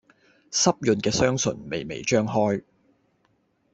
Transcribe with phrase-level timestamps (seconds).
[0.49, 2.63] 濕潤嘅雙唇，微微張開